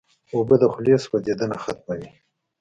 اوبه 0.33 0.55
د 0.61 0.63
خولې 0.71 0.95
سوځېدنه 1.03 1.57
ختموي. 1.63 2.09